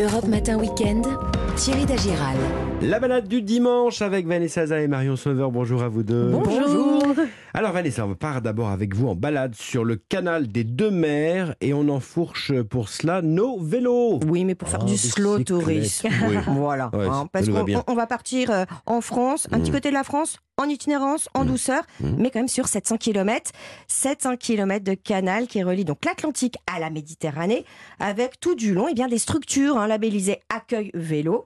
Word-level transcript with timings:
Europe 0.00 0.28
Matin 0.28 0.56
Weekend, 0.56 1.04
Thierry 1.56 1.84
Dagiral. 1.84 2.36
La 2.80 2.98
balade 2.98 3.28
du 3.28 3.42
dimanche 3.42 4.00
avec 4.00 4.26
Vanessa 4.26 4.62
Zaza 4.62 4.80
et 4.80 4.88
Marion 4.88 5.14
Sauveur. 5.14 5.50
Bonjour 5.50 5.82
à 5.82 5.88
vous 5.88 6.02
deux. 6.02 6.30
Bonjour. 6.30 6.89
Alors 7.52 7.72
Vanessa, 7.72 8.06
on 8.06 8.14
part 8.14 8.42
d'abord 8.42 8.68
avec 8.68 8.94
vous 8.94 9.08
en 9.08 9.14
balade 9.16 9.54
sur 9.56 9.84
le 9.84 9.96
canal 9.96 10.46
des 10.48 10.62
deux 10.64 10.90
mers 10.90 11.54
et 11.60 11.74
on 11.74 11.88
enfourche 11.88 12.52
pour 12.62 12.88
cela 12.88 13.22
nos 13.22 13.58
vélos. 13.58 14.20
Oui, 14.26 14.44
mais 14.44 14.54
pour 14.54 14.68
faire 14.68 14.80
Oh, 14.82 14.86
du 14.86 14.96
slow 14.96 15.42
tourisme. 15.42 16.08
Oui. 16.28 16.36
Voilà. 16.46 16.90
Ouais, 16.94 17.06
hein, 17.08 17.26
parce 17.32 17.46
va 17.48 17.64
qu'on 17.64 17.94
va 17.94 18.06
partir 18.06 18.50
euh, 18.50 18.64
en 18.86 19.00
France, 19.00 19.48
un 19.52 19.58
petit 19.60 19.70
Mm. 19.70 19.74
côté 19.74 19.88
de 19.90 19.94
la 19.94 20.04
France, 20.04 20.38
en 20.58 20.64
itinérance, 20.64 21.28
en 21.34 21.44
douceur, 21.44 21.82
Mm. 22.00 22.10
mais 22.18 22.30
quand 22.30 22.38
même 22.40 22.48
sur 22.48 22.68
700 22.68 22.96
km. 22.98 23.50
700 23.88 24.36
km 24.36 24.84
de 24.84 24.94
canal 24.94 25.46
qui 25.46 25.62
relie 25.62 25.84
donc 25.84 26.04
l'Atlantique 26.04 26.56
à 26.72 26.78
la 26.78 26.90
Méditerranée, 26.90 27.64
avec 27.98 28.38
tout 28.40 28.54
du 28.54 28.74
long 28.74 28.86
et 28.88 28.94
bien 28.94 29.08
des 29.08 29.18
structures 29.18 29.76
hein, 29.78 29.86
labellisées 29.86 30.40
accueil 30.54 30.90
vélo. 30.94 31.44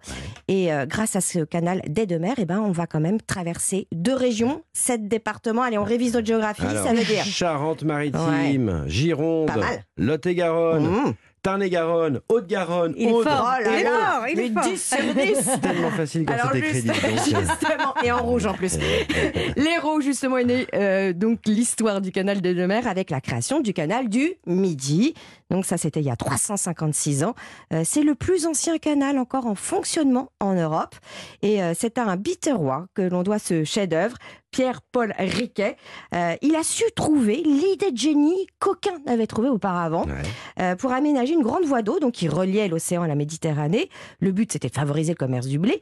Et 0.48 0.72
euh, 0.72 0.84
grâce 0.86 1.16
à 1.16 1.20
ce 1.20 1.40
canal 1.40 1.80
des 1.88 2.06
deux 2.06 2.18
mers, 2.18 2.34
eh 2.38 2.44
ben, 2.44 2.60
on 2.60 2.72
va 2.72 2.86
quand 2.86 3.00
même 3.00 3.20
traverser 3.20 3.86
deux 3.92 4.14
régions, 4.14 4.62
sept 4.72 5.08
départements. 5.08 5.62
Allez, 5.62 5.78
on 5.78 5.84
révise 5.94 6.14
notre 6.14 6.26
géographie, 6.26 6.62
Alors, 6.66 6.84
ça 6.86 6.92
veut 6.92 7.04
dire. 7.04 7.24
Charente-Maritime, 7.24 8.84
Gironde, 8.86 9.48
Pas 9.48 9.56
mal. 9.56 9.84
Lot-et-Garonne, 9.96 10.86
Mm. 10.86 11.14
Tarn-et-Garonne, 11.42 12.20
Haute-Garonne, 12.30 12.94
Il 12.96 13.08
est 13.08 13.12
Aude. 13.12 13.24
fort. 13.28 13.46
Oh 13.58 13.62
là 13.62 13.70
il 13.70 13.80
est 13.80 13.82
là, 13.84 13.90
fort, 13.90 14.28
il 14.32 14.40
est 14.40 14.48
mais 14.48 14.62
fort. 14.62 14.72
10 14.72 14.82
sur 14.96 15.14
10 15.14 15.60
Tellement 15.60 15.90
facile 15.90 16.24
quand 16.24 16.34
dis 16.54 16.82
donc. 16.82 16.96
justement, 17.22 17.94
et 18.02 18.10
en 18.12 18.22
rouge 18.22 18.46
en 18.46 18.54
plus. 18.54 18.78
L'héros 19.56 20.00
justement 20.00 20.38
est 20.38 20.44
né 20.44 20.66
euh, 20.74 21.12
donc 21.12 21.40
l'histoire 21.44 22.00
du 22.00 22.12
canal 22.12 22.40
des 22.40 22.54
deux 22.54 22.66
mers 22.66 22.86
avec 22.88 23.10
la 23.10 23.20
création 23.20 23.60
du 23.60 23.74
canal 23.74 24.08
du 24.08 24.32
Midi. 24.46 25.12
Donc 25.54 25.64
ça 25.66 25.76
c'était 25.78 26.00
il 26.00 26.06
y 26.06 26.10
a 26.10 26.16
356 26.16 27.22
ans. 27.22 27.34
Euh, 27.72 27.82
c'est 27.84 28.02
le 28.02 28.16
plus 28.16 28.46
ancien 28.46 28.78
canal 28.78 29.18
encore 29.18 29.46
en 29.46 29.54
fonctionnement 29.54 30.30
en 30.40 30.54
Europe 30.54 30.96
et 31.42 31.62
euh, 31.62 31.74
c'est 31.78 31.96
à 31.96 32.04
un 32.04 32.16
biterrois 32.16 32.86
que 32.94 33.02
l'on 33.02 33.22
doit 33.22 33.38
ce 33.38 33.62
chef-d'œuvre. 33.62 34.16
Pierre-Paul 34.50 35.14
Riquet, 35.18 35.76
Euh, 36.14 36.34
il 36.42 36.54
a 36.56 36.62
su 36.62 36.84
trouver 36.94 37.36
l'idée 37.44 37.90
de 37.92 37.96
génie 37.96 38.46
qu'aucun 38.60 38.98
n'avait 39.06 39.26
trouvé 39.26 39.48
auparavant 39.48 40.04
Ouais. 40.06 40.22
euh, 40.60 40.76
pour 40.76 40.92
aménager 40.92 41.34
une 41.34 41.42
grande 41.42 41.64
voie 41.64 41.82
d'eau 41.82 41.98
donc 42.00 42.12
qui 42.12 42.28
reliait 42.28 42.68
l'océan 42.68 43.02
à 43.02 43.08
la 43.08 43.14
Méditerranée. 43.16 43.88
Le 44.20 44.30
but, 44.32 44.52
c'était 44.52 44.68
de 44.68 44.74
favoriser 44.74 45.12
le 45.12 45.16
commerce 45.18 45.46
du 45.46 45.58
blé. 45.58 45.80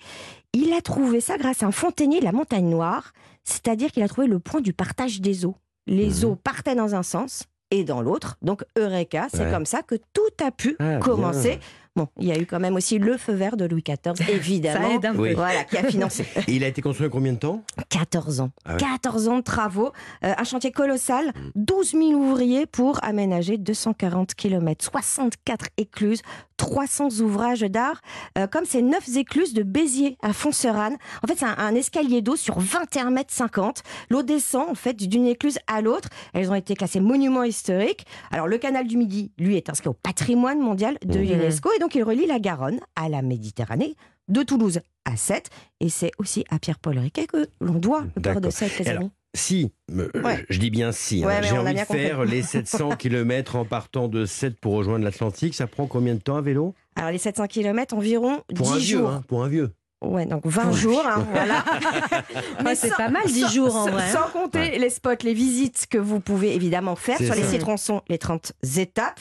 Il 0.54 0.72
a 0.74 0.80
trouvé 0.82 1.20
ça 1.20 1.36
grâce 1.38 1.62
à 1.62 1.66
un 1.66 1.70
fontainier 1.72 2.20
de 2.20 2.24
la 2.24 2.32
Montagne 2.32 2.68
Noire, 2.68 3.12
c'est-à-dire 3.44 3.90
qu'il 3.90 4.02
a 4.02 4.08
trouvé 4.08 4.26
le 4.26 4.38
point 4.38 4.60
du 4.60 4.72
partage 4.72 5.20
des 5.20 5.44
eaux. 5.44 5.56
Les 5.86 6.20
Mhm. 6.20 6.24
eaux 6.30 6.36
partaient 6.36 6.74
dans 6.76 6.94
un 6.94 7.02
sens 7.02 7.44
et 7.72 7.84
dans 7.84 8.02
l'autre. 8.02 8.36
Donc, 8.42 8.64
Eureka, 8.78 9.26
c'est 9.32 9.44
Ouais. 9.46 9.50
comme 9.50 9.66
ça 9.66 9.82
que 9.82 9.94
tout 10.12 10.44
a 10.44 10.50
pu 10.50 10.76
Ah, 10.78 10.98
bien. 11.32 11.50
Bon, 11.94 12.08
il 12.18 12.26
y 12.26 12.32
a 12.32 12.38
eu 12.38 12.46
quand 12.46 12.58
même 12.58 12.74
aussi 12.76 12.98
le 12.98 13.18
feu 13.18 13.34
vert 13.34 13.56
de 13.56 13.66
Louis 13.66 13.82
XIV, 13.82 14.14
évidemment. 14.30 14.88
Ça 14.88 14.94
aide 14.94 15.04
un 15.06 15.12
peu. 15.12 15.20
Oui. 15.22 15.34
Voilà, 15.34 15.64
qui 15.64 15.76
a 15.76 15.84
financé. 15.84 16.24
Et 16.48 16.54
il 16.56 16.64
a 16.64 16.68
été 16.68 16.80
construit 16.80 17.06
en 17.06 17.10
combien 17.10 17.32
de 17.34 17.38
temps? 17.38 17.62
14 17.90 18.40
ans. 18.40 18.50
Ah 18.64 18.72
ouais. 18.72 18.78
14 18.78 19.28
ans 19.28 19.36
de 19.38 19.42
travaux. 19.42 19.92
Euh, 20.24 20.32
un 20.36 20.44
chantier 20.44 20.72
colossal. 20.72 21.26
Mm. 21.26 21.50
12 21.56 21.90
000 21.92 22.02
ouvriers 22.14 22.64
pour 22.66 22.98
aménager 23.04 23.58
240 23.58 24.34
km, 24.34 24.82
64 24.84 25.66
écluses, 25.76 26.22
300 26.56 27.20
ouvrages 27.20 27.60
d'art, 27.60 28.00
euh, 28.38 28.46
comme 28.46 28.64
ces 28.64 28.80
9 28.82 29.16
écluses 29.16 29.52
de 29.52 29.62
Béziers 29.62 30.16
à 30.22 30.32
Fonserane. 30.32 30.96
En 31.22 31.26
fait, 31.26 31.34
c'est 31.38 31.44
un, 31.44 31.56
un 31.58 31.74
escalier 31.74 32.22
d'eau 32.22 32.36
sur 32.36 32.58
21 32.58 33.10
mètres 33.10 33.34
50. 33.34 33.82
L'eau 34.08 34.22
descend, 34.22 34.68
en 34.70 34.74
fait, 34.74 34.94
d'une 34.94 35.26
écluse 35.26 35.58
à 35.66 35.82
l'autre. 35.82 36.08
Elles 36.32 36.50
ont 36.50 36.54
été 36.54 36.74
classées 36.74 37.00
monuments 37.00 37.42
historiques. 37.44 38.06
Alors, 38.30 38.46
le 38.48 38.56
canal 38.56 38.86
du 38.86 38.96
Midi, 38.96 39.30
lui, 39.38 39.56
est 39.56 39.68
inscrit 39.68 39.88
au 39.88 39.94
patrimoine 39.94 40.58
mondial 40.60 40.96
de 41.04 41.18
Mhm. 41.18 41.24
l'UNESCO. 41.24 41.68
Donc, 41.82 41.94
il 41.94 42.02
relie 42.02 42.26
la 42.26 42.38
Garonne 42.38 42.80
à 42.96 43.08
la 43.08 43.22
Méditerranée, 43.22 43.94
de 44.28 44.42
Toulouse 44.42 44.80
à 45.04 45.16
Sète. 45.16 45.50
Et 45.80 45.88
c'est 45.88 46.12
aussi 46.18 46.44
à 46.50 46.58
Pierre-Paul 46.58 46.98
Riquet 46.98 47.26
que 47.26 47.48
l'on 47.60 47.74
doit 47.74 48.04
le 48.16 48.22
port 48.22 48.40
de. 48.40 48.50
Sète, 48.50 48.78
les 48.78 48.88
amis. 48.88 49.10
Si, 49.34 49.72
me- 49.90 50.10
Ouais. 50.22 50.44
je 50.50 50.58
dis 50.58 50.70
bien 50.70 50.92
si, 50.92 51.24
hein, 51.24 51.26
Ouais, 51.26 51.40
j'ai 51.42 51.56
envie 51.58 51.72
de 51.72 51.78
faire 51.78 52.16
compris. 52.18 52.30
les 52.30 52.42
700 52.42 52.96
km 52.96 53.56
en 53.56 53.64
partant 53.64 54.08
de 54.08 54.26
7 54.26 54.60
pour 54.60 54.74
rejoindre 54.74 55.04
l'Atlantique. 55.04 55.54
Ça 55.54 55.66
prend 55.66 55.86
combien 55.86 56.14
de 56.14 56.20
temps 56.20 56.36
à 56.36 56.42
vélo? 56.42 56.74
Alors, 56.96 57.10
les 57.10 57.18
700 57.18 57.46
km, 57.46 57.94
environ 57.96 58.42
Pour 58.54 58.66
10 58.66 58.72
un 58.72 58.76
vieux, 58.78 58.98
jours. 58.98 59.08
hein, 59.10 59.22
pour 59.26 59.42
un 59.42 59.48
vieux. 59.48 59.72
Ouais, 60.02 60.26
donc 60.26 60.42
20 60.46 60.72
jours, 60.72 61.02
hein, 61.06 61.26
voilà. 61.32 61.64
Ouais, 62.64 62.74
c'est 62.74 62.94
pas 62.94 63.08
mal, 63.08 63.22
10 63.26 63.40
sans- 63.42 63.48
jours, 63.48 63.76
en 63.76 63.86
vrai. 63.86 64.10
Sans 64.10 64.28
compter 64.32 64.78
les 64.78 64.90
spots, 64.90 65.10
les 65.22 65.34
visites 65.34 65.86
que 65.88 65.98
vous 65.98 66.20
pouvez 66.20 66.54
évidemment 66.54 66.96
faire 66.96 67.18
sur 67.18 67.34
les 67.34 67.42
six 67.44 67.58
tronçons, 67.58 68.02
les 68.08 68.18
30 68.18 68.52
étapes. 68.76 69.20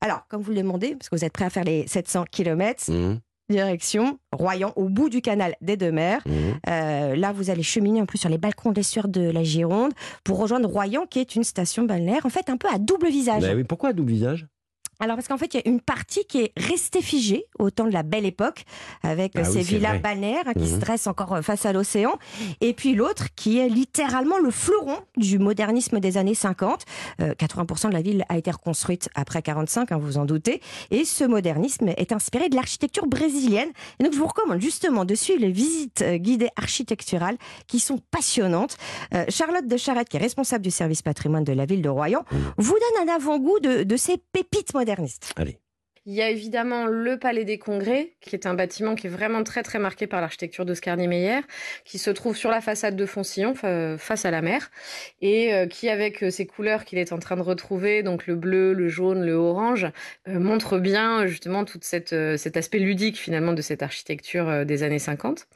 Alors, 0.00 0.26
comme 0.28 0.42
vous 0.42 0.50
le 0.52 0.58
demandez, 0.58 0.94
parce 0.94 1.08
que 1.08 1.16
vous 1.16 1.24
êtes 1.24 1.32
prêts 1.32 1.44
à 1.46 1.50
faire 1.50 1.64
les 1.64 1.86
700 1.86 2.24
km, 2.30 2.90
Mmh, 2.90 3.18
direction 3.50 4.18
Royan, 4.32 4.72
au 4.76 4.88
bout 4.88 5.08
du 5.10 5.20
canal 5.20 5.54
des 5.60 5.76
deux 5.76 5.92
mers. 5.92 6.20
mmh. 6.26 6.30
Euh, 6.70 7.16
là, 7.16 7.32
vous 7.32 7.50
allez 7.50 7.62
cheminer 7.62 8.00
en 8.00 8.06
plus 8.06 8.18
sur 8.18 8.28
les 8.30 8.38
balcons 8.38 8.70
des 8.72 8.82
sueurs 8.82 9.08
de 9.08 9.28
la 9.30 9.42
Gironde 9.42 9.92
pour 10.24 10.38
rejoindre 10.38 10.68
Royan, 10.68 11.04
qui 11.10 11.18
est 11.18 11.34
une 11.34 11.44
station 11.44 11.84
balnéaire, 11.84 12.24
en 12.24 12.30
fait, 12.30 12.48
un 12.48 12.56
peu 12.56 12.68
à 12.72 12.78
double 12.78 13.08
visage. 13.08 13.42
Bah 13.42 13.52
oui, 13.54 13.64
pourquoi 13.64 13.90
à 13.90 13.92
double 13.92 14.12
visage? 14.12 14.46
Alors 15.02 15.16
parce 15.16 15.26
qu'en 15.26 15.36
fait, 15.36 15.52
il 15.54 15.56
y 15.56 15.60
a 15.64 15.68
une 15.68 15.80
partie 15.80 16.24
qui 16.26 16.42
est 16.42 16.52
restée 16.56 17.02
figée 17.02 17.44
au 17.58 17.70
temps 17.70 17.86
de 17.86 17.92
la 17.92 18.04
belle 18.04 18.24
époque, 18.24 18.62
avec 19.02 19.32
Ah 19.34 19.40
euh, 19.40 19.44
oui, 19.44 19.52
ces 19.52 19.62
villas 19.62 20.00
balnéaires 20.00 20.44
hein, 20.46 20.52
qui 20.54 20.68
se 20.68 20.74
Mhm. 20.74 20.78
dressent 20.78 21.06
encore 21.08 21.32
euh, 21.34 21.42
face 21.42 21.66
à 21.66 21.72
l'océan, 21.72 22.12
et 22.60 22.72
puis 22.72 22.94
l'autre 22.94 23.26
qui 23.34 23.58
est 23.58 23.68
littéralement 23.68 24.38
le 24.38 24.52
fleuron 24.52 24.96
du 25.16 25.40
modernisme 25.40 25.98
des 25.98 26.18
années 26.18 26.36
50. 26.36 26.84
Euh, 27.20 27.34
80% 27.34 27.88
de 27.88 27.94
la 27.94 28.00
ville 28.00 28.24
a 28.28 28.38
été 28.38 28.52
reconstruite 28.52 29.08
après 29.16 29.42
45, 29.42 29.90
hein, 29.90 29.98
vous 30.00 30.18
en 30.18 30.24
doutez, 30.24 30.60
et 30.92 31.04
ce 31.04 31.24
modernisme 31.24 31.88
est 31.96 32.12
inspiré 32.12 32.48
de 32.48 32.54
l'architecture 32.54 33.08
brésilienne. 33.08 33.70
Et 33.98 34.04
donc 34.04 34.12
je 34.12 34.18
vous 34.18 34.26
recommande 34.28 34.60
justement 34.60 35.04
de 35.04 35.16
suivre 35.16 35.40
les 35.40 35.50
visites 35.50 36.02
euh, 36.02 36.16
guidées 36.16 36.50
architecturales 36.54 37.38
qui 37.66 37.80
sont 37.80 37.98
passionnantes. 38.12 38.76
Euh, 39.14 39.24
Charlotte 39.28 39.66
de 39.66 39.76
Charette, 39.76 40.08
qui 40.08 40.16
est 40.16 40.20
responsable 40.20 40.62
du 40.62 40.70
service 40.70 41.02
patrimoine 41.02 41.42
de 41.42 41.52
la 41.52 41.66
ville 41.66 41.82
de 41.82 41.88
Royan, 41.88 42.24
vous 42.56 42.74
donne 42.74 43.08
un 43.08 43.12
avant-goût 43.16 43.58
de, 43.58 43.82
de 43.82 43.96
ces 43.96 44.16
pépites 44.32 44.72
Allez. 45.36 45.58
Il 46.04 46.14
y 46.14 46.20
a 46.20 46.30
évidemment 46.30 46.86
le 46.86 47.16
Palais 47.16 47.44
des 47.44 47.58
Congrès, 47.60 48.16
qui 48.20 48.34
est 48.34 48.46
un 48.46 48.54
bâtiment 48.54 48.96
qui 48.96 49.06
est 49.06 49.10
vraiment 49.10 49.44
très 49.44 49.62
très 49.62 49.78
marqué 49.78 50.08
par 50.08 50.20
l'architecture 50.20 50.64
d'Oscar 50.64 50.96
Niemeyer, 50.96 51.42
qui 51.84 51.98
se 51.98 52.10
trouve 52.10 52.36
sur 52.36 52.50
la 52.50 52.60
façade 52.60 52.96
de 52.96 53.06
Foncillon, 53.06 53.54
fa- 53.54 53.96
face 53.98 54.24
à 54.24 54.32
la 54.32 54.42
mer, 54.42 54.72
et 55.20 55.54
euh, 55.54 55.68
qui, 55.68 55.88
avec 55.88 56.24
euh, 56.24 56.30
ces 56.30 56.44
couleurs 56.44 56.84
qu'il 56.84 56.98
est 56.98 57.12
en 57.12 57.20
train 57.20 57.36
de 57.36 57.40
retrouver, 57.42 58.02
donc 58.02 58.26
le 58.26 58.34
bleu, 58.34 58.72
le 58.72 58.88
jaune, 58.88 59.24
le 59.24 59.34
orange, 59.34 59.86
euh, 60.26 60.40
montre 60.40 60.80
bien 60.80 61.28
justement 61.28 61.64
tout 61.64 61.78
cette, 61.82 62.16
cet 62.36 62.56
aspect 62.56 62.80
ludique 62.80 63.16
finalement 63.16 63.52
de 63.52 63.62
cette 63.62 63.84
architecture 63.84 64.66
des 64.66 64.82
années 64.82 64.98
50. 64.98 65.46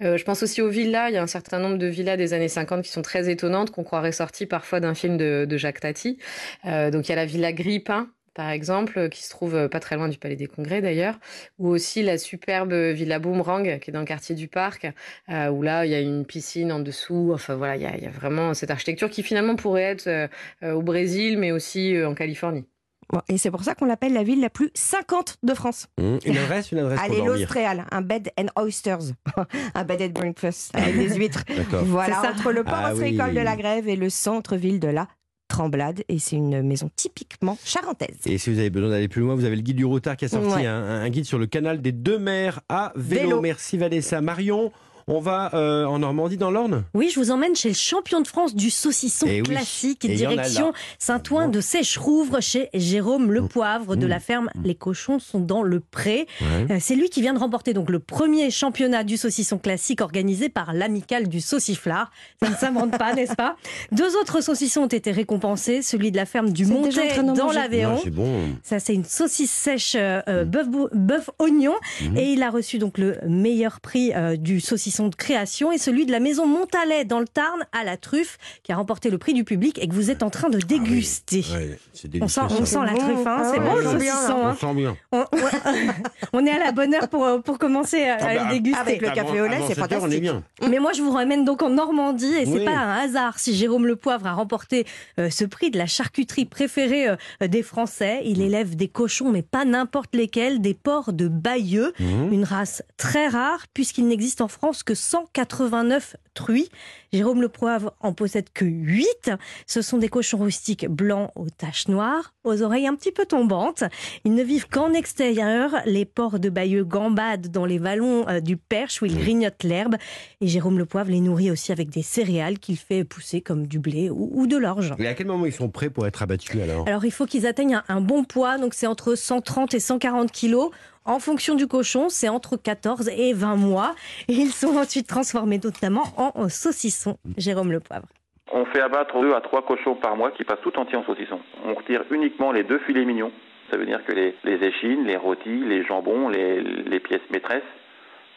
Euh, 0.00 0.16
je 0.16 0.24
pense 0.24 0.42
aussi 0.42 0.62
aux 0.62 0.70
villas, 0.70 1.10
il 1.10 1.14
y 1.14 1.18
a 1.18 1.22
un 1.22 1.26
certain 1.26 1.58
nombre 1.58 1.76
de 1.76 1.86
villas 1.86 2.16
des 2.16 2.32
années 2.32 2.48
50 2.48 2.84
qui 2.84 2.90
sont 2.90 3.02
très 3.02 3.30
étonnantes, 3.30 3.70
qu'on 3.70 3.84
croirait 3.84 4.12
sorties 4.12 4.46
parfois 4.46 4.80
d'un 4.80 4.94
film 4.94 5.18
de, 5.18 5.46
de 5.46 5.56
Jacques 5.58 5.80
Tati. 5.80 6.18
Donc 6.64 7.08
il 7.08 7.10
y 7.10 7.12
a 7.12 7.16
la 7.16 7.26
villa 7.26 7.52
Gripin, 7.52 8.10
par 8.34 8.50
exemple, 8.50 8.98
euh, 8.98 9.08
qui 9.08 9.22
se 9.22 9.30
trouve 9.30 9.54
euh, 9.54 9.68
pas 9.68 9.80
très 9.80 9.96
loin 9.96 10.08
du 10.08 10.18
Palais 10.18 10.36
des 10.36 10.46
Congrès 10.46 10.80
d'ailleurs, 10.80 11.18
ou 11.58 11.68
aussi 11.68 12.02
la 12.02 12.16
superbe 12.18 12.72
villa 12.72 13.18
Boomerang, 13.18 13.78
qui 13.80 13.90
est 13.90 13.92
dans 13.92 14.00
le 14.00 14.06
quartier 14.06 14.34
du 14.34 14.48
Parc, 14.48 14.86
euh, 15.28 15.48
où 15.48 15.62
là, 15.62 15.84
il 15.86 15.90
y 15.92 15.94
a 15.94 16.00
une 16.00 16.24
piscine 16.24 16.72
en 16.72 16.80
dessous. 16.80 17.30
Enfin 17.34 17.56
voilà, 17.56 17.76
il 17.76 17.82
y 17.82 17.86
a, 17.86 17.96
il 17.96 18.02
y 18.02 18.06
a 18.06 18.10
vraiment 18.10 18.54
cette 18.54 18.70
architecture 18.70 19.10
qui 19.10 19.22
finalement 19.22 19.56
pourrait 19.56 19.82
être 19.82 20.06
euh, 20.06 20.72
au 20.72 20.82
Brésil, 20.82 21.38
mais 21.38 21.52
aussi 21.52 21.94
euh, 21.94 22.08
en 22.08 22.14
Californie. 22.14 22.66
Bon, 23.12 23.20
et 23.28 23.38
c'est 23.38 23.50
pour 23.50 23.64
ça 23.64 23.74
qu'on 23.74 23.86
l'appelle 23.86 24.12
la 24.12 24.22
ville 24.22 24.40
la 24.40 24.50
plus 24.50 24.70
50 24.74 25.38
de 25.42 25.52
France. 25.52 25.88
Mmh. 25.98 26.18
Une 26.26 26.36
adresse, 26.36 26.70
une 26.70 26.78
adresse 26.78 27.00
Allez, 27.00 27.16
pour 27.16 27.24
dormir. 27.26 27.40
l'Austréal, 27.40 27.84
un 27.90 28.02
bed 28.02 28.30
and 28.38 28.46
oysters, 28.62 29.14
un 29.74 29.84
bed 29.84 30.02
and 30.02 30.10
breakfast 30.10 30.70
avec 30.76 30.96
des 30.96 31.16
huîtres. 31.16 31.42
D'accord. 31.48 31.82
Voilà, 31.84 32.22
entre 32.30 32.52
le 32.52 32.62
port 32.62 32.74
Ah 32.76 32.92
ostréicole 32.92 33.30
oui. 33.30 33.34
de 33.34 33.40
la 33.40 33.56
Grève 33.56 33.88
et 33.88 33.96
le 33.96 34.10
centre-ville 34.10 34.78
de 34.78 34.86
la 34.88 35.08
Tremblade. 35.50 36.04
Et 36.08 36.18
c'est 36.18 36.36
une 36.36 36.62
maison 36.62 36.88
typiquement 36.96 37.58
charentaise. 37.64 38.16
Et 38.24 38.38
si 38.38 38.50
vous 38.52 38.58
avez 38.60 38.70
besoin 38.70 38.88
d'aller 38.90 39.08
plus 39.08 39.20
loin, 39.20 39.34
vous 39.34 39.44
avez 39.44 39.56
le 39.56 39.62
guide 39.62 39.76
du 39.76 39.84
routard 39.84 40.16
qui 40.16 40.24
a 40.24 40.28
sorti 40.28 40.48
Ouais. 40.48 40.66
un, 40.66 40.72
un 41.02 41.08
guide 41.10 41.24
sur 41.24 41.38
le 41.38 41.46
canal 41.46 41.82
des 41.82 41.92
deux 41.92 42.18
mers 42.18 42.60
à 42.68 42.92
vélo. 42.96 43.20
Vélo. 43.28 43.40
Merci 43.40 43.76
Vanessa. 43.76 44.20
Marion, 44.20 44.70
on 45.10 45.20
va 45.20 45.50
euh, 45.54 45.84
en 45.84 45.98
Normandie 45.98 46.36
dans 46.36 46.50
l'Orne 46.50 46.84
Oui, 46.94 47.10
je 47.12 47.18
vous 47.20 47.30
emmène 47.30 47.54
chez 47.56 47.68
le 47.68 47.74
champion 47.74 48.20
de 48.20 48.26
France 48.28 48.54
du 48.54 48.70
saucisson 48.70 49.26
Eh 49.28 49.40
oui. 49.42 49.48
classique, 49.48 50.04
Et 50.04 50.14
direction. 50.14 50.72
Saint-Ouen 50.98 51.48
de 51.48 51.60
Sècherouvre 51.60 52.40
chez 52.40 52.68
Jérôme 52.74 53.32
Le 53.32 53.42
Poivre 53.42 53.96
de 53.96 54.06
Mmh. 54.06 54.08
la 54.08 54.20
ferme 54.20 54.50
Les 54.64 54.74
Cochons 54.74 55.18
sont 55.18 55.40
dans 55.40 55.62
le 55.62 55.80
pré. 55.80 56.26
Ouais. 56.40 56.66
Euh, 56.70 56.76
C'est 56.80 56.94
lui 56.94 57.10
qui 57.10 57.20
vient 57.20 57.34
de 57.34 57.38
remporter 57.38 57.72
donc 57.74 57.90
le 57.90 57.98
premier 57.98 58.50
championnat 58.50 59.02
du 59.04 59.16
saucisson 59.16 59.58
classique 59.58 60.00
organisé 60.00 60.48
par 60.48 60.72
l'amicale 60.72 61.28
du 61.28 61.40
sauciflard. 61.40 62.10
Ça 62.42 62.48
ne 62.50 62.54
s'invente 62.54 62.96
pas, 62.96 63.12
n'est-ce 63.14 63.34
pas? 63.34 63.56
Deux 63.92 64.16
autres 64.16 64.40
saucissons 64.40 64.82
ont 64.82 64.86
été 64.86 65.10
récompensés, 65.10 65.82
celui 65.82 66.12
de 66.12 66.16
la 66.16 66.24
ferme 66.26 66.52
du 66.52 66.66
Montet 66.66 67.20
dans 67.34 67.50
l'Aveyron. 67.50 67.98
Ah, 68.06 68.10
bon. 68.10 68.48
Ça, 68.62 68.78
c'est 68.78 68.94
une 68.94 69.04
saucisse 69.04 69.50
sèche 69.50 69.96
euh, 69.98 70.22
euh, 70.28 70.44
bœuf, 70.44 71.30
oignon. 71.40 71.74
Et 72.16 72.32
il 72.32 72.42
a 72.44 72.50
reçu 72.50 72.78
donc 72.78 72.96
le 72.98 73.18
meilleur 73.26 73.80
prix 73.80 74.12
euh, 74.14 74.36
du 74.36 74.60
saucisson 74.60 74.99
de 75.08 75.14
création 75.14 75.72
est 75.72 75.78
celui 75.78 76.06
de 76.06 76.12
la 76.12 76.20
maison 76.20 76.46
Montalet 76.46 77.04
dans 77.04 77.18
le 77.20 77.26
Tarn 77.28 77.64
à 77.72 77.84
la 77.84 77.96
truffe 77.96 78.38
qui 78.62 78.72
a 78.72 78.76
remporté 78.76 79.10
le 79.10 79.18
prix 79.18 79.34
du 79.34 79.44
public 79.44 79.78
et 79.82 79.88
que 79.88 79.94
vous 79.94 80.10
êtes 80.10 80.22
en 80.22 80.30
train 80.30 80.48
de 80.48 80.58
déguster. 80.58 81.44
Ah 81.52 81.56
Ouais, 81.58 81.78
c'est 81.92 82.10
On 82.22 82.28
sent, 82.28 82.40
on 82.50 82.64
ça. 82.64 82.66
sent 82.66 82.78
la 82.86 82.92
truffe, 82.94 83.26
hein. 83.26 83.42
c'est 83.52 83.58
Ah 83.60 83.60
bon 83.60 83.76
c'est 83.90 83.98
bien, 83.98 84.14
saucisson. 84.14 84.32
On 84.36 84.46
hein. 84.46 84.56
sent 84.60 84.74
bien. 84.74 84.96
On, 85.12 85.18
ouais. 85.18 85.86
On 86.32 86.46
est 86.46 86.50
à 86.50 86.58
la 86.58 86.72
bonne 86.72 86.94
heure 86.94 87.08
pour, 87.08 87.24
euh, 87.24 87.38
pour 87.38 87.58
commencer 87.58 88.04
à, 88.04 88.14
à 88.14 88.18
Ah 88.20 88.34
bah, 88.34 88.44
le 88.48 88.54
déguster. 88.54 88.80
avec 88.80 89.00
le 89.02 89.10
café 89.10 89.40
au 89.40 89.46
lait, 89.46 89.58
c'est 89.66 89.78
heure, 89.78 89.78
On 89.78 89.86
est 89.86 89.88
fantastique. 89.90 90.20
bien. 90.20 90.42
Mais 90.68 90.78
moi, 90.78 90.92
je 90.92 91.02
vous 91.02 91.10
ramène 91.12 91.44
donc 91.44 91.62
en 91.62 91.70
Normandie 91.70 92.32
et 92.34 92.44
c'est 92.46 92.52
Oui. 92.60 92.64
pas 92.64 92.72
un 92.76 92.98
hasard 92.98 93.38
si 93.38 93.54
Jérôme 93.54 93.86
Le 93.86 93.96
Poivre 93.96 94.26
a 94.26 94.32
remporté 94.32 94.86
euh, 95.18 95.28
ce 95.30 95.44
prix 95.44 95.70
de 95.70 95.78
la 95.78 95.86
charcuterie 95.86 96.44
préférée 96.44 97.08
euh, 97.08 97.16
des 97.48 97.62
Français. 97.62 98.20
Il 98.24 98.40
élève 98.42 98.76
des 98.76 98.88
cochons, 98.88 99.30
mais 99.30 99.42
pas 99.42 99.64
n'importe 99.64 100.14
lesquels, 100.14 100.60
des 100.60 100.74
porcs 100.74 101.12
de 101.12 101.28
Bayeux, 101.28 101.92
Mhm. 101.98 102.32
une 102.32 102.44
race 102.44 102.82
très 102.96 103.28
rare 103.28 103.64
puisqu'il 103.74 104.06
n'existe 104.06 104.40
en 104.40 104.48
France 104.48 104.79
que 104.82 104.94
189 104.94 106.16
truies. 106.34 106.68
Jérôme 107.12 107.40
Le 107.40 107.48
Poivre 107.48 107.94
en 108.00 108.12
possède 108.12 108.48
que 108.54 108.64
8. 108.64 109.32
Ce 109.66 109.82
sont 109.82 109.98
des 109.98 110.08
cochons 110.08 110.38
rustiques 110.38 110.88
blancs 110.88 111.30
aux 111.34 111.50
taches 111.50 111.88
noires, 111.88 112.34
aux 112.44 112.62
oreilles 112.62 112.86
un 112.86 112.94
petit 112.94 113.12
peu 113.12 113.26
tombantes. 113.26 113.84
Ils 114.24 114.34
ne 114.34 114.42
vivent 114.42 114.68
qu'en 114.68 114.92
extérieur. 114.92 115.74
Les 115.86 116.04
porcs 116.04 116.38
de 116.38 116.50
Bayeux 116.50 116.84
gambadent 116.84 117.48
dans 117.48 117.64
les 117.64 117.78
vallons 117.78 118.28
euh, 118.28 118.40
du 118.40 118.56
Perche 118.56 119.02
où 119.02 119.06
ils 119.06 119.18
grignotent 119.18 119.64
l'herbe. 119.64 119.96
Et 120.40 120.46
Jérôme 120.46 120.78
Le 120.78 120.86
Poivre 120.86 121.10
les 121.10 121.20
nourrit 121.20 121.50
aussi 121.50 121.72
avec 121.72 121.90
des 121.90 122.02
céréales 122.02 122.58
qu'il 122.58 122.76
fait 122.76 123.04
pousser 123.04 123.40
comme 123.40 123.66
du 123.66 123.78
blé 123.78 124.10
ou, 124.10 124.46
de 124.46 124.56
l'orge. 124.56 124.94
Et 124.98 125.06
à 125.06 125.14
quel 125.14 125.26
moment 125.26 125.46
ils 125.46 125.52
sont 125.52 125.68
prêts 125.68 125.90
pour 125.90 126.06
être 126.06 126.22
abattus 126.22 126.60
alors? 126.60 126.86
Alors 126.86 127.04
il 127.04 127.12
faut 127.12 127.26
qu'ils 127.26 127.46
atteignent 127.46 127.76
un, 127.76 127.84
un 127.88 128.00
bon 128.00 128.24
poids, 128.24 128.58
donc 128.58 128.74
c'est 128.74 128.86
entre 128.86 129.14
130 129.14 129.74
et 129.74 129.80
140 129.80 130.30
kilos. 130.30 130.70
En 131.04 131.18
fonction 131.18 131.54
du 131.54 131.66
cochon, 131.66 132.08
c'est 132.08 132.28
entre 132.28 132.56
14 132.56 133.08
et 133.08 133.32
20 133.32 133.56
mois. 133.56 133.94
Ils 134.28 134.52
sont 134.52 134.76
ensuite 134.76 135.06
transformés 135.06 135.58
notamment 135.62 136.04
en 136.16 136.48
saucissons. 136.48 137.16
Jérôme 137.36 137.72
Le 137.72 137.80
Poivre. 137.80 138.06
On 138.52 138.64
fait 138.66 138.80
abattre 138.80 139.20
deux 139.20 139.32
à 139.32 139.40
trois 139.40 139.62
cochons 139.62 139.94
par 139.94 140.16
mois 140.16 140.32
qui 140.32 140.44
passent 140.44 140.60
tout 140.62 140.76
entier 140.76 140.96
en 140.96 141.04
saucisson. 141.04 141.40
On 141.64 141.74
retire 141.74 142.04
uniquement 142.10 142.50
les 142.52 142.64
deux 142.64 142.80
filets 142.80 143.04
mignons. 143.04 143.32
Ça 143.70 143.76
veut 143.76 143.86
dire 143.86 144.04
que 144.04 144.12
les, 144.12 144.34
échines, 144.44 145.04
les 145.04 145.16
rôtis, 145.16 145.64
les 145.64 145.84
jambons, 145.84 146.28
les, 146.28 147.00
pièces 147.00 147.20
maîtresses 147.30 147.62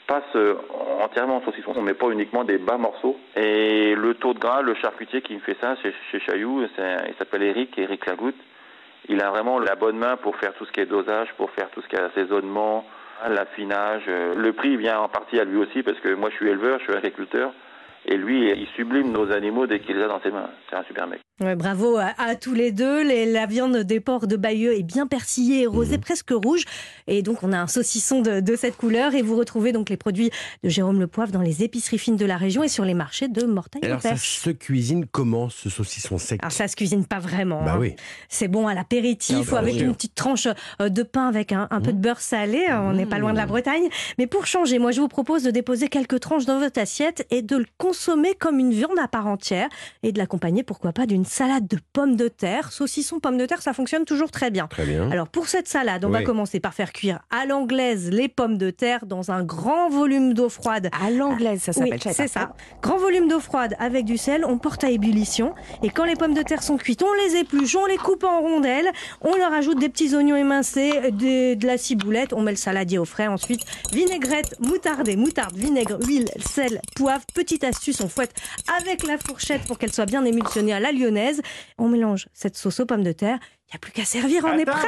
passent 0.05 0.23
euh, 0.35 0.55
entièrement 1.01 1.37
en 1.37 1.41
saucisson. 1.43 1.73
On 1.75 1.81
met 1.81 1.95
pas 1.95 2.09
uniquement 2.09 2.43
des 2.43 2.59
bas 2.59 2.77
morceaux. 2.77 3.17
Et 3.35 3.95
le 3.95 4.13
taux 4.13 4.35
de 4.35 4.39
gras, 4.39 4.61
le 4.61 4.75
charcutier 4.75 5.21
qui 5.21 5.33
me 5.33 5.39
fait 5.39 5.57
ça 5.59 5.75
chez, 5.81 5.93
chez 6.11 6.19
Chaillou, 6.19 6.61
il 6.61 7.15
s'appelle 7.17 7.43
Eric, 7.43 7.75
Eric 7.77 8.05
Lagoutte. 8.05 8.35
Il 9.09 9.21
a 9.21 9.29
vraiment 9.29 9.59
la 9.59 9.75
bonne 9.75 9.97
main 9.97 10.17
pour 10.17 10.37
faire 10.37 10.53
tout 10.53 10.65
ce 10.65 10.71
qui 10.71 10.79
est 10.79 10.85
dosage, 10.85 11.33
pour 11.37 11.51
faire 11.51 11.69
tout 11.71 11.81
ce 11.81 11.87
qui 11.87 11.95
est 11.95 12.01
assaisonnement, 12.01 12.85
l'affinage. 13.27 14.03
Euh, 14.07 14.35
Le 14.35 14.53
prix 14.53 14.77
vient 14.77 14.99
en 14.99 15.09
partie 15.09 15.39
à 15.39 15.43
lui 15.43 15.57
aussi 15.57 15.83
parce 15.83 15.99
que 15.99 16.13
moi 16.13 16.29
je 16.29 16.35
suis 16.35 16.49
éleveur, 16.49 16.79
je 16.79 16.85
suis 16.85 16.93
agriculteur. 16.93 17.51
Et 18.05 18.17
lui, 18.17 18.49
il 18.51 18.67
sublime 18.75 19.11
nos 19.11 19.31
animaux 19.31 19.65
dès 19.65 19.79
qu'il 19.79 19.95
les 19.95 20.03
a 20.03 20.07
dans 20.07 20.21
ses 20.21 20.29
mains. 20.31 20.49
C'est 20.69 20.75
un 20.75 20.83
super 20.83 21.07
mec. 21.07 21.21
Ouais, 21.41 21.55
bravo 21.55 21.97
à, 21.97 22.11
à 22.17 22.35
tous 22.35 22.53
les 22.53 22.71
deux. 22.71 23.01
Les- 23.01 23.25
la 23.31 23.45
viande 23.45 23.77
des 23.77 23.99
porcs 24.01 24.27
de 24.27 24.35
Bayeux 24.35 24.77
est 24.77 24.83
bien 24.83 25.07
persillée 25.07 25.61
et 25.63 25.67
rosée, 25.67 25.97
presque 25.97 26.31
rouge. 26.31 26.65
Et 27.07 27.21
donc, 27.21 27.43
on 27.43 27.53
a 27.53 27.57
un 27.57 27.67
saucisson 27.67 28.21
de, 28.21 28.39
de 28.41 28.55
cette 28.57 28.75
couleur. 28.75 29.15
Et 29.15 29.21
vous 29.21 29.37
retrouvez 29.37 29.71
donc 29.71 29.89
les 29.89 29.95
produits 29.97 30.31
de 30.63 30.69
Jérôme 30.69 30.99
Le 30.99 31.07
Poivre 31.07 31.31
dans 31.31 31.41
les 31.41 31.63
épiceries 31.63 31.97
fines 31.97 32.17
de 32.17 32.25
la 32.25 32.35
région 32.37 32.61
et 32.63 32.67
sur 32.67 32.83
les 32.83 32.93
marchés 32.93 33.29
de 33.29 33.45
Mortagne 33.45 33.81
Alors 33.85 34.01
ça 34.01 34.17
se 34.17 34.49
cuisine 34.49 35.05
comment 35.09 35.47
ce 35.49 35.69
saucisson 35.69 36.17
sec 36.17 36.39
Alors, 36.43 36.51
ça 36.51 36.67
se 36.67 36.75
cuisine 36.75 37.05
pas 37.05 37.19
vraiment. 37.19 37.63
Bah 37.63 37.73
hein. 37.75 37.79
oui. 37.79 37.95
C'est 38.27 38.49
bon 38.49 38.67
à 38.67 38.73
l'apéritif 38.73 39.37
Ah, 39.37 39.41
ou 39.49 39.51
bah, 39.53 39.59
avec 39.59 39.79
une 39.79 39.93
petite 39.95 40.15
tranche 40.15 40.47
euh, 40.81 40.89
de 40.89 41.03
pain 41.03 41.27
avec 41.29 41.53
un, 41.53 41.67
un 41.71 41.79
peu 41.81 41.93
de 41.93 41.99
beurre 41.99 42.19
salé. 42.19 42.65
On 42.69 42.91
n'est 42.93 43.05
pas 43.05 43.17
loin 43.17 43.31
Mmh. 43.31 43.35
de 43.35 43.39
la 43.39 43.45
Bretagne. 43.45 43.87
Mais 44.19 44.27
pour 44.27 44.45
changer, 44.45 44.77
moi, 44.77 44.91
je 44.91 44.99
vous 44.99 45.07
propose 45.07 45.43
de 45.43 45.51
déposer 45.51 45.87
quelques 45.87 46.19
tranches 46.19 46.45
dans 46.45 46.59
votre 46.59 46.79
assiette 46.81 47.25
et 47.31 47.41
de 47.41 47.55
le 47.57 47.65
consommer 47.77 47.92
comme 48.39 48.59
une 48.59 48.71
viande 48.71 48.97
à 48.99 49.07
part 49.07 49.27
entière 49.27 49.69
et 50.01 50.11
de 50.11 50.17
l'accompagner, 50.17 50.63
pourquoi 50.63 50.91
pas, 50.93 51.05
d'une 51.05 51.25
salade 51.25 51.67
de 51.67 51.77
pommes 51.93 52.15
de 52.15 52.27
terre. 52.27 52.71
Saucisson, 52.71 53.19
pommes 53.19 53.37
de 53.37 53.45
terre, 53.45 53.61
ça 53.61 53.73
fonctionne 53.73 54.05
toujours 54.05 54.31
très 54.31 54.51
bien. 54.51 54.67
Très 54.67 54.85
bien. 54.85 55.09
Alors 55.11 55.27
pour 55.27 55.47
cette 55.47 55.67
salade, 55.67 56.03
on 56.05 56.09
va 56.09 56.19
Oui. 56.19 56.23
commencer 56.23 56.59
par 56.59 56.73
faire 56.73 56.91
cuire 56.93 57.19
à 57.29 57.45
l'anglaise 57.45 58.09
les 58.11 58.27
pommes 58.27 58.57
de 58.57 58.69
terre 58.69 59.05
dans 59.05 59.31
un 59.31 59.43
grand 59.43 59.89
volume 59.89 60.33
d'eau 60.33 60.49
froide. 60.49 60.89
À 61.01 61.09
l'anglaise, 61.11 61.61
ça 61.61 61.71
Oui, 61.77 61.89
s'appelle. 61.89 62.01
savais 62.01 62.15
c'est 62.15 62.27
ça. 62.27 62.53
Grand 62.81 62.97
volume 62.97 63.27
d'eau 63.27 63.39
froide 63.39 63.75
avec 63.79 64.05
du 64.05 64.17
sel, 64.17 64.45
on 64.45 64.57
porte 64.57 64.83
à 64.83 64.89
ébullition. 64.89 65.53
Et 65.83 65.89
quand 65.89 66.05
les 66.05 66.15
pommes 66.15 66.33
de 66.33 66.41
terre 66.43 66.63
sont 66.63 66.77
cuites, 66.77 67.03
on 67.03 67.13
les 67.25 67.37
épluche, 67.37 67.75
on 67.75 67.85
les 67.85 67.97
coupe 67.97 68.23
en 68.23 68.41
rondelles, 68.41 68.89
on 69.21 69.35
leur 69.35 69.53
ajoute 69.53 69.79
des 69.79 69.89
petits 69.89 70.15
oignons 70.15 70.35
émincés, 70.35 71.11
des- 71.11 71.55
de 71.55 71.67
la 71.67 71.77
ciboulette, 71.77 72.33
on 72.33 72.41
met 72.41 72.51
le 72.51 72.57
saladier 72.57 72.97
au 72.97 73.05
frais. 73.05 73.27
Ensuite, 73.27 73.61
vinaigrette, 73.91 74.55
moutarde 74.59 75.07
et 75.07 75.15
moutarde, 75.15 75.55
vinaigre, 75.55 75.97
huile, 76.05 76.29
sel, 76.45 76.81
poivre. 76.95 77.23
Petite 77.33 77.63
astuce, 77.63 77.82
on 78.01 78.09
fouette 78.09 78.33
avec 78.79 79.05
la 79.05 79.17
fourchette 79.17 79.63
pour 79.63 79.77
qu'elle 79.77 79.93
soit 79.93 80.05
bien 80.05 80.23
émulsionnée 80.25 80.73
à 80.73 80.79
la 80.79 80.91
lyonnaise. 80.91 81.41
On 81.77 81.89
mélange 81.89 82.27
cette 82.33 82.55
sauce 82.55 82.79
aux 82.79 82.85
pommes 82.85 83.03
de 83.03 83.11
terre. 83.11 83.39
Il 83.69 83.73
n'y 83.73 83.77
a 83.77 83.79
plus 83.79 83.91
qu'à 83.91 84.05
servir, 84.05 84.43
on 84.43 84.49
À 84.49 84.57
est 84.57 84.65
prêt. 84.65 84.87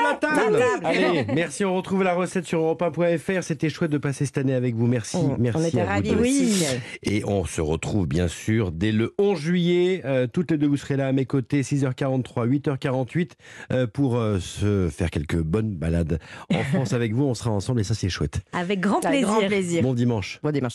Allez, 0.83 1.25
merci. 1.33 1.65
On 1.65 1.75
retrouve 1.75 2.03
la 2.03 2.13
recette 2.13 2.45
sur 2.45 2.59
europe1.fr. 2.59 3.42
C'était 3.42 3.69
chouette 3.69 3.89
de 3.89 3.97
passer 3.97 4.27
cette 4.27 4.38
année 4.38 4.53
avec 4.53 4.75
vous. 4.75 4.86
Merci. 4.86 5.18
On, 5.18 5.38
merci 5.39 5.59
on 5.59 5.65
était 5.65 5.80
à 5.80 5.86
vous 5.86 5.89
ravis 5.89 6.12
deux. 6.12 6.19
aussi. 6.19 6.65
Et 7.01 7.25
on 7.25 7.45
se 7.45 7.62
retrouve 7.62 8.06
bien 8.06 8.27
sûr 8.27 8.71
dès 8.71 8.92
le 8.92 9.15
11 9.18 9.39
juillet. 9.39 10.01
Euh, 10.06 10.27
toutes 10.27 10.51
les 10.51 10.59
deux, 10.59 10.68
vous 10.68 10.77
serez 10.77 10.97
là 10.97 11.07
à 11.07 11.12
mes 11.13 11.25
côtés, 11.25 11.63
6h43, 11.63 12.47
8h48, 12.47 13.31
euh, 13.71 13.88
pour 13.88 14.18
euh, 14.18 14.39
se 14.39 14.88
faire 14.89 15.09
quelques 15.09 15.42
bonnes 15.42 15.74
balades 15.74 16.19
en 16.53 16.63
France 16.65 16.94
avec 16.94 17.13
vous. 17.13 17.24
On 17.24 17.33
sera 17.33 17.50
ensemble 17.50 17.81
et 17.81 17.83
ça, 17.83 17.95
c'est 17.95 18.09
chouette. 18.09 18.42
Avec 18.53 18.81
grand 18.81 19.00
plaisir. 19.00 19.27
grand 19.27 19.47
plaisir. 19.47 19.81
Bon 19.81 19.95
dimanche. 19.95 20.39
Bon 20.44 20.51
dimanche. 20.51 20.62